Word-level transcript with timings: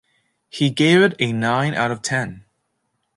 He 0.49 0.71
gave 0.71 1.03
it 1.03 1.13
a 1.19 1.31
nine 1.31 1.75
out 1.75 1.91
of 1.91 2.01
ten. 2.01 2.45